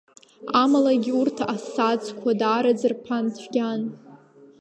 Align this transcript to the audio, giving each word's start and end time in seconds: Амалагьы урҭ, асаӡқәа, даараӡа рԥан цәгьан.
Амалагьы 0.61 1.13
урҭ, 1.21 1.37
асаӡқәа, 1.53 2.31
даараӡа 2.39 2.87
рԥан 2.93 3.25
цәгьан. 3.35 3.81